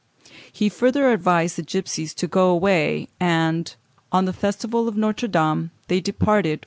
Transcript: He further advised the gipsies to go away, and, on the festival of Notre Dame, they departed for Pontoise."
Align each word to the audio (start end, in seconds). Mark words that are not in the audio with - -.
He 0.51 0.67
further 0.67 1.11
advised 1.11 1.57
the 1.57 1.61
gipsies 1.61 2.15
to 2.15 2.25
go 2.27 2.49
away, 2.49 3.07
and, 3.19 3.71
on 4.11 4.25
the 4.25 4.33
festival 4.33 4.87
of 4.87 4.97
Notre 4.97 5.27
Dame, 5.27 5.69
they 5.89 5.99
departed 6.01 6.19
for 6.21 6.41
Pontoise." 6.55 6.59